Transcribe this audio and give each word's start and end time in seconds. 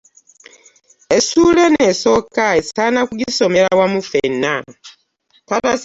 Essuula 1.15 1.59
eno 1.67 1.79
esooka 1.91 2.43
esaana 2.59 2.99
kugisomera 3.09 3.69
wamu 3.79 3.99
ffena. 4.05 4.53